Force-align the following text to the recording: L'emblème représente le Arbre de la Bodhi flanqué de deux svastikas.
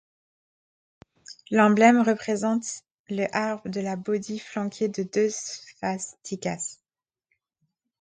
L'emblème 1.51 2.01
représente 2.01 2.81
le 3.09 3.27
Arbre 3.35 3.69
de 3.69 3.81
la 3.81 3.95
Bodhi 3.95 4.39
flanqué 4.39 4.87
de 4.87 5.03
deux 5.03 5.29
svastikas. 5.29 6.79